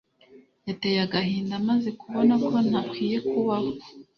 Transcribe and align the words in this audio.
yateye 0.67 0.99
agahinda 1.05 1.55
maze 1.69 1.89
kubona 2.01 2.33
ko 2.47 2.55
ntakwiye 2.67 3.17
kubaho. 3.29 3.69